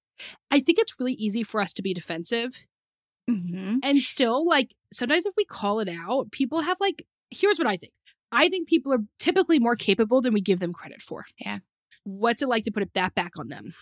[0.51, 2.59] I think it's really easy for us to be defensive.
[3.29, 3.77] Mm-hmm.
[3.83, 7.77] And still, like, sometimes if we call it out, people have, like, here's what I
[7.77, 7.93] think
[8.31, 11.25] I think people are typically more capable than we give them credit for.
[11.37, 11.59] Yeah.
[12.03, 13.73] What's it like to put it that back on them?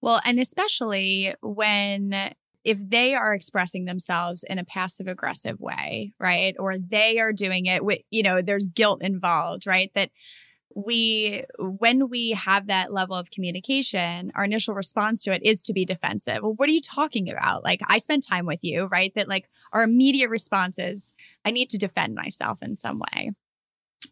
[0.00, 6.54] Well, and especially when if they are expressing themselves in a passive aggressive way, right?
[6.58, 9.90] Or they are doing it with, you know, there's guilt involved, right?
[9.94, 10.10] That
[10.74, 15.72] we when we have that level of communication our initial response to it is to
[15.72, 19.12] be defensive well what are you talking about like i spent time with you right
[19.14, 23.32] that like our immediate response is i need to defend myself in some way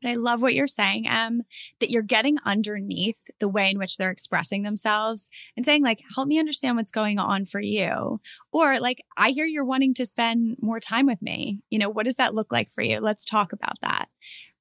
[0.02, 1.42] but I love what you're saying, Em,
[1.80, 6.28] that you're getting underneath the way in which they're expressing themselves and saying, like, help
[6.28, 8.20] me understand what's going on for you.
[8.52, 11.60] Or, like, I hear you're wanting to spend more time with me.
[11.70, 13.00] You know, what does that look like for you?
[13.00, 14.08] Let's talk about that.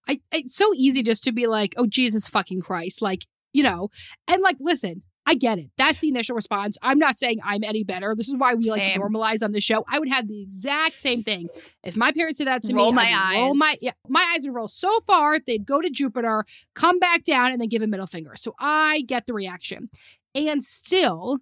[0.09, 3.01] I, it's so easy just to be like, oh, Jesus fucking Christ.
[3.01, 3.89] Like, you know,
[4.27, 5.69] and like, listen, I get it.
[5.77, 6.79] That's the initial response.
[6.81, 8.15] I'm not saying I'm any better.
[8.17, 9.85] This is why we like to normalize on the show.
[9.87, 11.49] I would have the exact same thing.
[11.83, 13.37] If my parents did that to roll me, my eyes.
[13.37, 17.23] roll my yeah, my eyes would roll so far, they'd go to Jupiter, come back
[17.23, 18.35] down, and then give a middle finger.
[18.35, 19.89] So I get the reaction.
[20.33, 21.39] And still,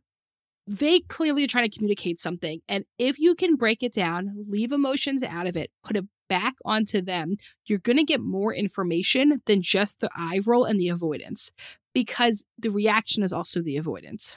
[0.67, 2.62] they clearly are trying to communicate something.
[2.67, 6.55] And if you can break it down, leave emotions out of it, put it back
[6.65, 10.89] onto them, you're going to get more information than just the eye roll and the
[10.89, 11.51] avoidance
[11.93, 14.36] because the reaction is also the avoidance.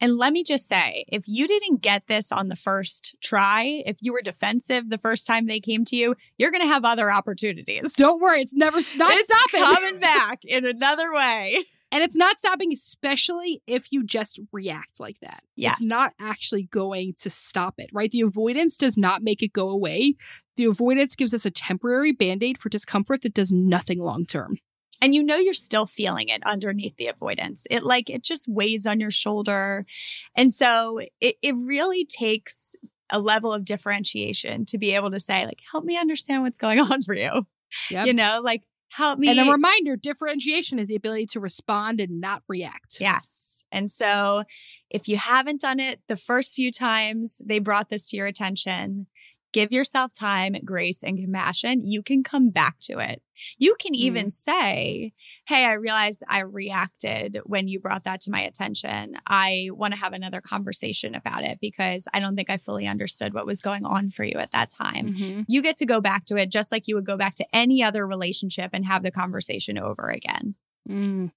[0.00, 3.98] And let me just say, if you didn't get this on the first try, if
[4.00, 7.10] you were defensive the first time they came to you, you're going to have other
[7.10, 7.92] opportunities.
[7.94, 9.62] Don't worry, it's never not it's stopping.
[9.62, 11.64] coming back in another way.
[11.94, 15.44] And it's not stopping, especially if you just react like that.
[15.54, 15.76] Yes.
[15.78, 18.10] It's not actually going to stop it, right?
[18.10, 20.16] The avoidance does not make it go away.
[20.56, 24.58] The avoidance gives us a temporary band aid for discomfort that does nothing long term.
[25.00, 27.64] And you know you're still feeling it underneath the avoidance.
[27.70, 29.86] It like it just weighs on your shoulder.
[30.34, 32.74] And so it, it really takes
[33.08, 36.80] a level of differentiation to be able to say, like, help me understand what's going
[36.90, 37.46] on for you.
[37.90, 38.06] Yep.
[38.08, 38.64] You know, like
[38.94, 39.28] help me.
[39.28, 43.00] And a reminder differentiation is the ability to respond and not react.
[43.00, 43.62] Yes.
[43.72, 44.44] And so
[44.88, 49.08] if you haven't done it the first few times they brought this to your attention,
[49.54, 51.80] give yourself time, grace, and compassion.
[51.86, 53.22] You can come back to it.
[53.56, 55.12] You can even say,
[55.46, 59.16] Hey, I realized I reacted when you brought that to my attention.
[59.26, 63.32] I want to have another conversation about it because I don't think I fully understood
[63.32, 65.14] what was going on for you at that time.
[65.14, 65.44] Mhm.
[65.48, 67.82] You get to go back to it just like you would go back to any
[67.82, 70.56] other relationship and have the conversation over again.
[70.88, 71.30] Mm.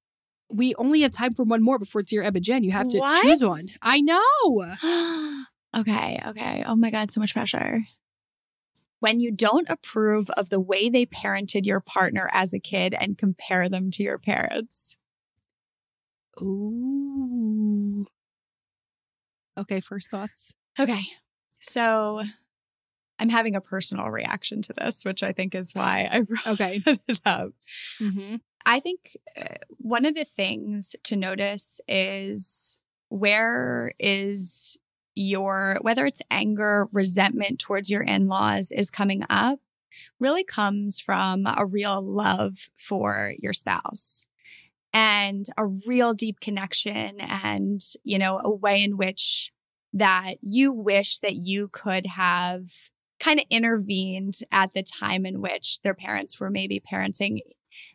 [0.49, 2.63] We only have time for one more before Dear Em and Jen.
[2.63, 3.21] You have to What?
[3.23, 3.69] choose one.
[3.81, 5.45] I know.
[5.81, 6.63] okay, okay.
[6.65, 7.81] Oh my God, so much pressure.
[8.99, 13.17] When you don't approve of the way they parented your partner as a kid and
[13.17, 14.95] compare them to your parents.
[16.41, 18.05] Ooh.
[19.57, 20.53] Okay, first thoughts.
[20.79, 21.03] Okay,
[21.59, 22.21] so
[23.19, 26.81] I'm having a personal reaction to this, which I think is why I brought Okay.
[26.85, 27.51] it up.
[27.99, 28.35] Mm-hmm.
[28.65, 32.77] I think uh, one of the things to notice is
[33.09, 34.77] where is
[35.17, 39.59] your, whether it's anger, resentment towards your in laws is coming up,
[40.19, 44.25] really comes from a real love for your spouse
[44.93, 49.51] and a real deep connection and, you know, a way in which
[49.93, 52.65] that you wish that you could have
[53.19, 57.39] kind of intervened at the time in which their parents were maybe parenting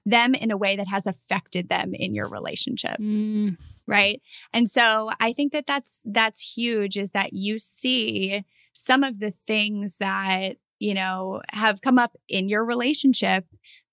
[0.05, 3.57] them in a way that has affected them in your relationship Mm.
[3.87, 4.21] Right
[4.53, 9.31] and so i think that that's that's huge is that you see some of the
[9.31, 13.47] things that you know have come up in your relationship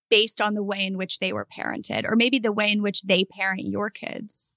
[0.09, 3.03] based on the way in which they were parented or maybe the way in which
[3.03, 4.53] they parent your kids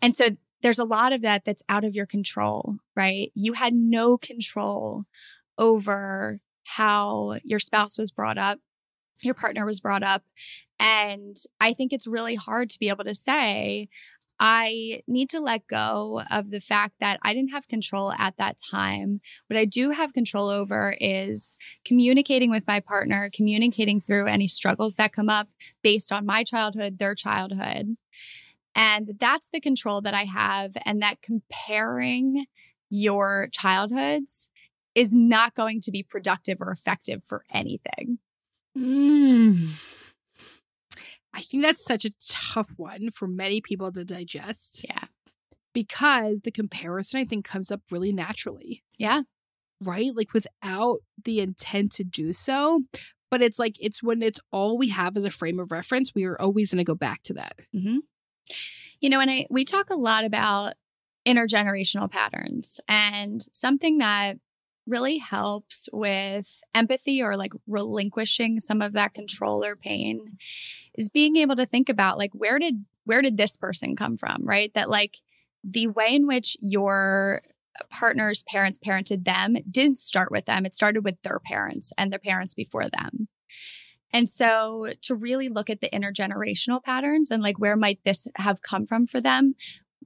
[0.00, 0.30] and so
[0.62, 5.04] there's a lot of that that's out of your control right you had no control
[5.58, 8.58] over how your spouse was brought up
[9.24, 10.22] your partner was brought up.
[10.78, 13.88] And I think it's really hard to be able to say,
[14.44, 18.58] I need to let go of the fact that I didn't have control at that
[18.58, 19.20] time.
[19.46, 24.96] What I do have control over is communicating with my partner, communicating through any struggles
[24.96, 25.46] that come up
[25.80, 27.96] based on my childhood, their childhood.
[28.74, 30.76] And that's the control that I have.
[30.84, 32.46] And that comparing
[32.90, 34.50] your childhoods
[34.96, 38.18] is not going to be productive or effective for anything.
[38.76, 40.01] Mm.
[41.34, 45.04] I think that's such a tough one for many people to digest Yeah.
[45.72, 49.22] because the comparison, I think, comes up really naturally, Yeah.
[49.80, 50.14] right?
[50.14, 52.82] Like without the intent to do so.
[53.30, 56.24] But it's like, it's when it's all we have as a frame of reference, we
[56.24, 57.54] are always going to go back to that.
[57.72, 57.98] hmm
[59.00, 60.74] You know, and I we talk a lot about
[61.26, 64.36] intergenerational patterns, and something that
[64.86, 70.38] really helps with empathy or like relinquishing some of that control or pain
[70.94, 74.44] is being able to think about like where did where did this person come from,
[74.44, 74.72] right?
[74.74, 75.18] That like
[75.64, 77.42] the way in which your
[77.90, 80.66] partner's parents parented them didn't start with them.
[80.66, 83.28] It started with their parents and their parents before them.
[84.12, 88.62] And so to really look at the intergenerational patterns and like where might this have
[88.62, 89.54] come from for them?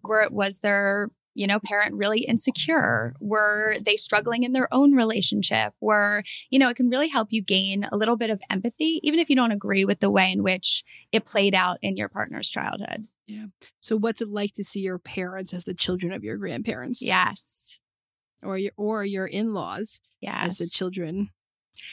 [0.02, 3.14] Where it was their, you know, parent really insecure?
[3.20, 5.74] Were they struggling in their own relationship?
[5.80, 9.18] Were, you know, it can really help you gain a little bit of empathy, even
[9.20, 10.82] if you don't agree with the way in which
[11.12, 13.06] it played out in your partner's childhood.
[13.26, 13.46] Yeah.
[13.80, 17.02] So, what's it like to see your parents as the children of your grandparents?
[17.02, 17.78] Yes.
[18.42, 20.48] Or your, or your in laws Yes.
[20.50, 21.30] as the children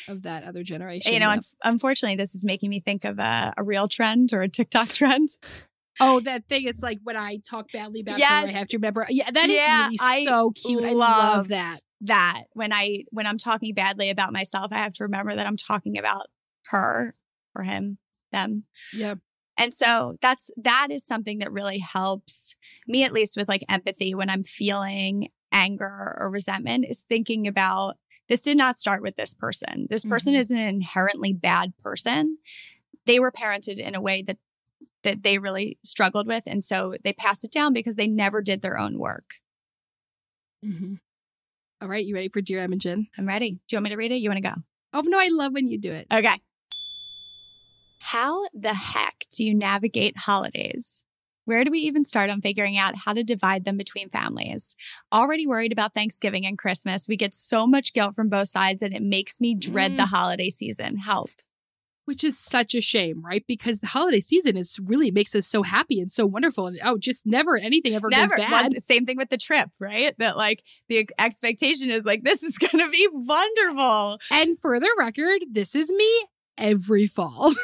[0.08, 1.12] of that other generation?
[1.14, 1.38] you know, Yeah.
[1.38, 4.88] unf unfortunately, this is making me think of a, a real trend or a TikTok
[5.00, 5.30] trend.
[6.00, 6.66] Oh, that thing.
[6.68, 9.06] It's like when I talk badly about her, I have to remember.
[9.10, 10.84] Yeah, that is Yeah, really I so cute.
[10.84, 11.80] I love love that.
[12.02, 15.58] that when I when I'm talking badly about myself, I have to remember that I'm
[15.58, 16.28] talking about
[16.68, 17.16] her
[17.56, 17.98] or him,
[18.32, 18.64] them.
[18.94, 19.16] Yeah.
[19.58, 22.56] And so that's that is something that really helps
[22.88, 27.98] me at least with like empathy when I'm feeling anger or resentment is thinking about
[28.30, 29.86] this did not start with this person.
[29.92, 30.40] This person Mhm.
[30.40, 32.38] isn't an inherently bad person.
[33.06, 34.38] They were parented in a way that
[35.04, 36.44] that they really struggled with.
[36.48, 39.36] And so they passed it down because they never did their own work.
[40.66, 40.96] Mm-hmm.
[41.82, 43.08] All right, you ready for Dear Em and Jen?
[43.18, 43.52] I'm ready.
[43.52, 44.16] Do you want me to read it?
[44.16, 44.56] You want to go?
[44.94, 46.08] Oh, no, I love when you do it.
[46.14, 46.42] Okay.
[48.00, 51.04] How the heck do you navigate holidays?
[51.46, 54.76] Where do we even start on figuring out how to divide them between families?
[55.12, 57.08] Already worried about Thanksgiving and Christmas.
[57.08, 60.08] We get so much guilt from both sides, and it makes me dread the Mm.
[60.08, 60.98] holiday season.
[60.98, 61.32] Help.
[62.06, 63.44] Which is such a shame, right?
[63.48, 66.68] Because the holiday season is really makes us so happy and so wonderful.
[66.68, 68.36] And oh, just never anything ever Never.
[68.36, 68.74] goes bad.
[68.74, 70.14] the same thing with the trip, right?
[70.20, 74.20] That like the expectation is like, this is going to be wonderful.
[74.30, 76.28] And for the record, this is me
[76.58, 77.54] every fall.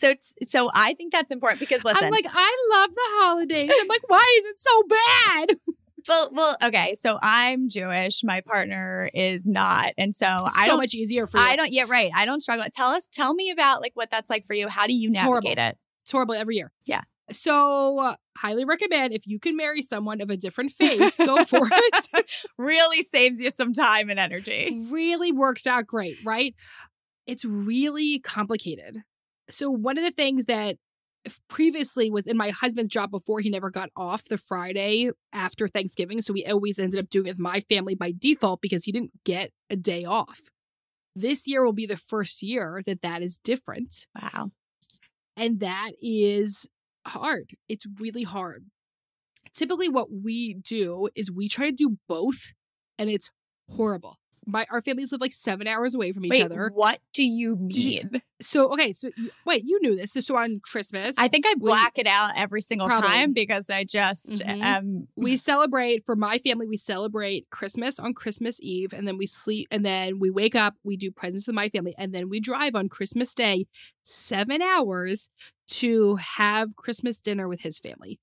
[0.00, 3.70] So, it's, so I think that's important because listen, I'm like, I love the holidays.
[3.82, 5.48] I'm like, why is it so bad?
[6.08, 6.94] well, well, okay.
[6.94, 8.22] So I'm Jewish.
[8.24, 9.92] My partner is not.
[9.98, 11.44] And so I so much easier for you.
[11.44, 12.10] I don't, yeah, right.
[12.14, 12.64] I don't struggle.
[12.74, 14.68] Tell us, tell me about like what that's like for you.
[14.68, 15.76] How do you It's navigate it?
[16.02, 16.72] It's horrible every year.
[16.84, 17.02] Yeah.
[17.32, 21.68] So, uh, highly recommend if you can marry someone of a different faith, go for
[21.70, 22.30] it.
[22.58, 24.86] Really saves you some time and energy.
[24.90, 26.54] really works out great, right?
[27.26, 28.98] It's really complicated.
[29.48, 30.76] So, one of the things that
[31.48, 36.20] previously was in my husband's job before he never got off the Friday after Thanksgiving.
[36.22, 39.12] So, we always ended up doing it with my family by default because he didn't
[39.24, 40.40] get a day off.
[41.14, 44.06] This year will be the first year that that is different.
[44.20, 44.50] Wow.
[45.36, 46.68] And that is
[47.06, 47.50] hard.
[47.68, 48.66] It's really hard.
[49.54, 52.52] Typically, what we do is we try to do both,
[52.98, 53.30] and it's
[53.68, 54.19] horrible.
[54.46, 56.70] My our families live like seven hours away from each Wait, other.
[56.74, 58.22] what do you mean?
[58.42, 59.10] So okay, so
[59.44, 60.12] wait, you knew this.
[60.26, 63.08] So on Christmas, I think I we- black it out every single Probably.
[63.08, 64.62] time because I just Mhm.
[64.78, 66.66] um we celebrate for my family.
[66.66, 70.74] We celebrate Christmas on Christmas Eve, and then we sleep, and then we wake up.
[70.84, 73.66] We do presents with my family, and then we drive on Christmas Day
[74.02, 75.28] seven hours
[75.68, 78.18] to have Christmas dinner with his family.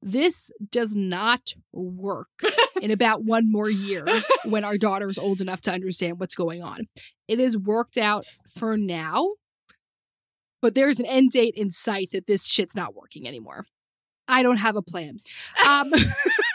[0.00, 2.28] This does not work
[2.82, 4.04] in about one more year
[4.44, 6.86] when our daughter is old enough to understand what's going on.
[7.26, 9.34] It is worked out for now,
[10.62, 13.64] but there's an end date in sight that this shit's not working anymore.
[14.28, 15.18] I don't have a plan.
[15.66, 15.90] Um,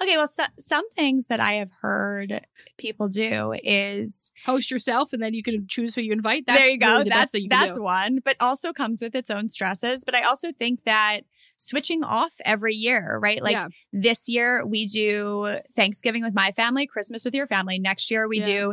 [0.00, 2.46] Okay, well so, some things that I have heard
[2.76, 6.46] people do is host yourself and then you can choose who you invite.
[6.46, 6.86] there you go.
[6.86, 7.82] really the that's best thing you can that's do.
[7.82, 10.04] one, but also comes with its own stresses.
[10.04, 11.22] But I also think that
[11.56, 13.42] switching off every year, right?
[13.42, 13.68] Like yeah.
[13.92, 17.78] this year we do Thanksgiving with my family, Christmas with your family.
[17.80, 18.44] Next year we Yeah.
[18.44, 18.72] do,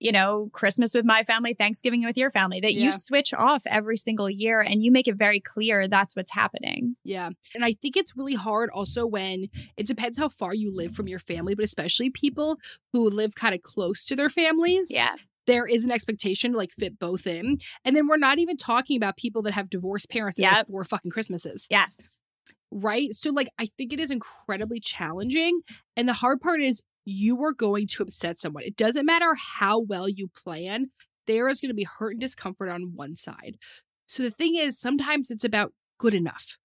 [0.00, 2.60] you know, Christmas with my family, Thanksgiving with your family.
[2.60, 2.86] That Yeah.
[2.86, 6.96] you switch off every single year and you make it very clear that's what's happening.
[7.04, 7.30] Yeah.
[7.54, 11.08] And I think it's really hard also when it depends how far you live from
[11.08, 12.58] your family, but especially people
[12.92, 14.88] who live kind of close to their families.
[14.90, 15.14] Yeah.
[15.46, 17.58] There is an expectation to like fit both in.
[17.84, 20.84] And then we're not even talking about people that have divorced parents that have four
[20.84, 21.66] fucking Christmases.
[21.70, 22.18] Yes.
[22.70, 23.14] right?
[23.14, 25.62] So, like, I think it is incredibly challenging.
[25.96, 28.64] And the hard part is you are going to upset someone.
[28.64, 30.90] It doesn't matter how well you plan,
[31.26, 33.56] there is going to be hurt and discomfort on one side.
[34.06, 36.58] So, the thing is, sometimes it's about good enough.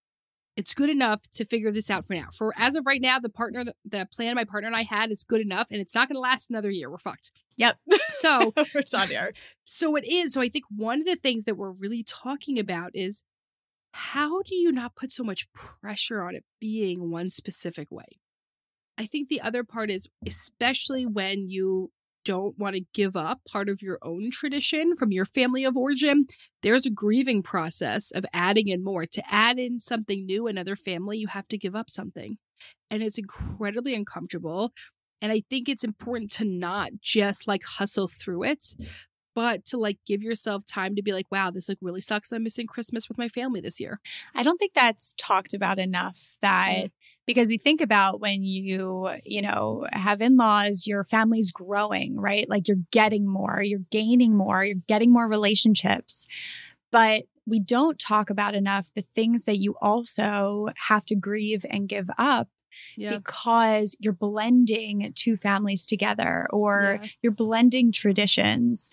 [0.57, 2.27] It's good enough to figure this out for now.
[2.31, 5.23] For as of right now, the partner, the plan my partner and I had is
[5.23, 6.91] good enough, and it's not going to last another year.
[6.91, 7.31] We're fucked.
[7.55, 7.77] Yep.
[8.15, 9.33] So, We're done here.
[9.63, 10.33] so it is.
[10.33, 13.23] So I think one of the things that we're really talking about is
[13.91, 18.19] how do you not put so much pressure on it being one specific way?
[18.97, 21.91] I think the other part is, especially when you
[22.25, 26.25] don't want to give up part of your own tradition from your family of origin,
[26.61, 29.05] there's a grieving process of adding in more.
[29.05, 32.37] To add in something new, another family, you have to give up something.
[32.89, 34.71] And it's incredibly uncomfortable.
[35.21, 38.75] And I think it's important to not just like hustle through it,
[39.35, 42.31] but to like give yourself time to be like, wow, this like really sucks.
[42.31, 43.99] I'm missing Christmas with my family this year.
[44.35, 46.91] I don't think that's talked about enough that Mm.
[47.25, 52.49] because we think about when you, you know, have in-laws, your family's growing, right?
[52.49, 56.25] Like you're getting more, you're gaining more, you're getting more relationships.
[56.91, 61.89] But we don't talk about enough the things that you also have to grieve and
[61.89, 62.47] give up
[62.97, 63.17] Yeah.
[63.17, 67.07] because you're blending two families together or Yeah.
[67.21, 68.89] you're blending traditions.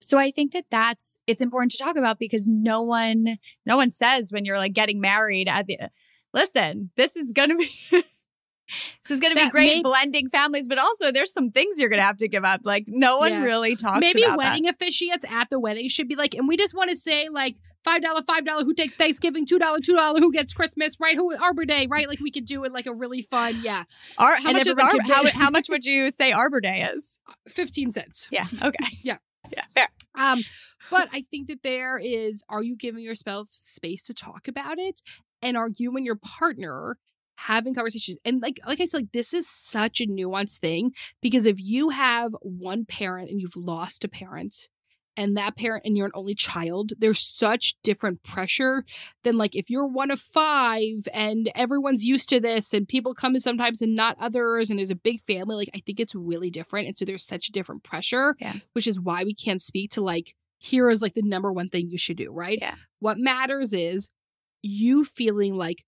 [0.00, 3.90] So I think that that's it's important to talk about because no one no one
[3.90, 5.90] says when you're like getting married at the
[6.32, 7.70] listen, this is going to be
[9.02, 11.88] this is going to be great may- blending families, but also there's some things you're
[11.88, 12.60] going to have to give up.
[12.64, 13.44] Like no one Yeah.
[13.44, 16.90] really talks Maybe wedding officiates at the wedding should be like, and we just want
[16.90, 20.32] to say like five dollar, five dollar, who takes Thanksgiving, two dollar, two dollar, who
[20.32, 21.16] gets Christmas, right?
[21.16, 22.08] Who Arbor Day, right?
[22.08, 23.84] Like we could do it like a really fun, yeah.
[24.18, 26.60] Ar- how and much is everyone Ar- could how, how much would you say Arbor
[26.60, 27.18] Day is?
[27.48, 28.28] fifteen cents.
[28.30, 28.46] Yeah.
[28.62, 28.84] Okay.
[29.50, 29.88] Yeah, fair.
[30.14, 30.42] Um,
[30.90, 35.00] but I think that there is are you giving yourself space to talk about it?
[35.40, 36.98] And are you and your partner
[37.46, 38.18] having conversations?
[38.24, 41.90] And like like I said, like this is such a nuanced thing because if you
[41.90, 44.68] have one parent and you've lost a parent
[45.16, 48.84] and that parent and you're an only child, there's such different pressure
[49.24, 53.34] than like if you're one of five and everyone's used to this and people come
[53.34, 56.50] in sometimes and not others and there's a big family, like I think it's really
[56.50, 56.86] different.
[56.86, 58.52] And so there's such a different pressure, Yeah.
[58.74, 61.88] which is why we can't speak to like, here is like the number one thing
[61.88, 62.58] you should do, right?
[62.60, 62.74] Yeah.
[63.00, 64.10] What matters is
[64.62, 65.84] you feeling like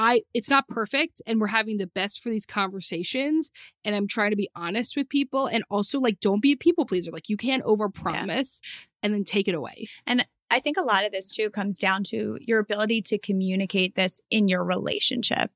[0.00, 3.50] I it's not perfect and we're having the best for these conversations
[3.84, 6.86] and I'm trying to be honest with people and also like don't be a people
[6.86, 7.10] pleaser.
[7.10, 8.60] Like you can't overpromise
[9.02, 9.88] and then take it away.
[10.06, 13.94] And I think a lot of this too comes down to your ability to communicate
[13.94, 15.50] this in your relationship,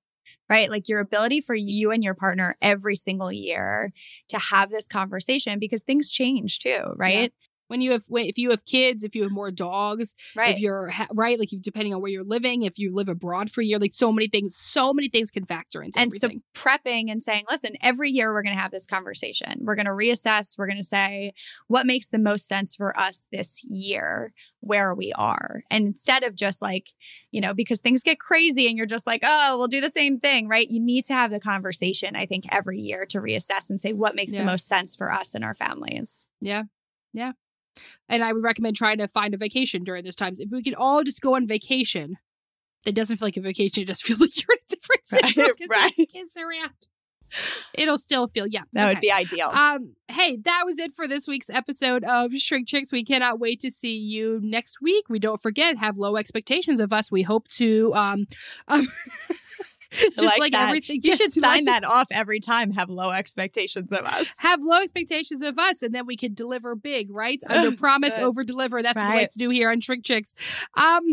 [0.51, 0.69] right?
[0.69, 3.93] Like your ability for you and your partner every single year
[4.29, 7.33] to have this conversation because things change too, right?
[7.75, 10.55] When you have if you have kids, if you have more dogs, Right.
[10.55, 13.65] if you're right like depending on where you're living, if you live abroad for a
[13.65, 16.43] year, like so many things so many things can factor into and everything.
[16.55, 19.59] so prepping and saying, listen, every year we're going to have this conversation.
[19.63, 20.57] We're going to reassess.
[20.57, 21.33] We're going to say
[21.67, 25.65] what makes the most sense for us this year, where we are.
[25.69, 26.91] And instead of just like,
[27.33, 30.21] you know, because things get crazy and you're just like, oh, we'll do the same
[30.21, 30.71] thing, right?
[30.71, 34.15] You need to have the conversation, I think, every year to reassess and say what
[34.15, 34.41] makes Yeah.
[34.43, 36.25] the most sense for us and our families.
[36.41, 36.65] Yeah.
[37.13, 37.33] Yeah.
[38.09, 40.41] And I would recommend trying to find a vacation during those times.
[40.41, 42.17] If we could all just go on vacation,
[42.85, 43.83] that doesn't feel like a vacation.
[43.83, 45.93] It just feels like you're in a different city Right, because right.
[45.97, 46.87] there's kids around.
[47.73, 48.63] It'll still feel, yeah.
[48.75, 49.49] That would be ideal.
[49.49, 52.93] Um, hey, that was it for this week's episode of Shrink Chicks.
[52.93, 55.07] We cannot wait to see you next week.
[55.09, 57.11] We don't forget, have low expectations of us.
[57.11, 58.27] We hope to um,
[58.69, 58.87] um
[59.93, 60.97] just I like, everything.
[60.97, 62.73] You just should like- sign that off every time.
[62.73, 64.27] Have low expectations of us.
[64.39, 67.41] have low expectations of us and then we can deliver big, right?
[67.49, 68.83] Under promise, over deliver.
[68.83, 69.21] That's what we Right.
[69.23, 70.35] like to do here on Shrink Chicks.
[70.75, 71.05] Um,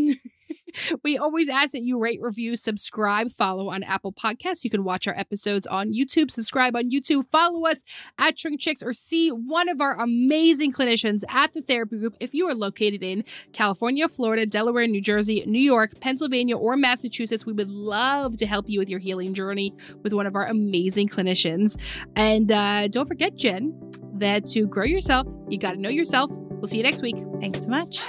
[1.04, 4.64] we always ask that you rate, review, subscribe, follow on Apple Podcasts.
[4.64, 7.84] You can watch our episodes on YouTube, subscribe on YouTube, follow us
[8.18, 12.34] at Shrink Chicks, or see one of our amazing clinicians at the therapy group if
[12.34, 17.46] you are located in California, Florida, Delaware, New Jersey, New York, Pennsylvania, or Massachusetts.
[17.46, 21.10] We would love to help you with your healing journey with one of our amazing
[21.10, 21.78] clinicians.
[22.16, 23.74] And uh, don't forget, Jen,
[24.16, 26.32] that to grow yourself, you got to know yourself.
[26.32, 27.16] We'll see you next week.
[27.40, 28.06] Thanks so much.